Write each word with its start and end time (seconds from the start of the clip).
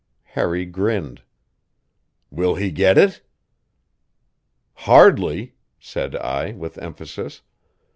Harry 0.33 0.65
grinned. 0.65 1.21
"Will 2.31 2.55
he 2.55 2.71
get 2.71 2.97
it?" 2.97 3.21
"Hardly," 4.73 5.53
said 5.79 6.15
I 6.15 6.53
with 6.53 6.79
emphasis. 6.79 7.43